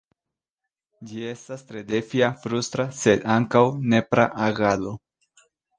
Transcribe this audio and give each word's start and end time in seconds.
Ĝi 1.11 1.27
estas 1.33 1.65
tre 1.69 1.83
defia, 1.91 2.31
frustra, 2.47 2.89
sed 3.03 3.31
ankaŭ 3.39 3.65
nepra 3.95 4.31
agado. 4.51 5.01